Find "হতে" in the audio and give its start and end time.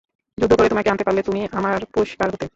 2.33-2.45